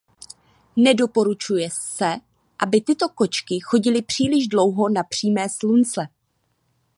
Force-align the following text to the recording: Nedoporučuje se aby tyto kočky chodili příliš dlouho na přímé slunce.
Nedoporučuje 0.75 1.69
se 1.73 2.15
aby 2.59 2.81
tyto 2.81 3.09
kočky 3.09 3.59
chodili 3.63 4.01
příliš 4.01 4.47
dlouho 4.47 4.89
na 4.89 5.03
přímé 5.03 5.49
slunce. 5.49 6.07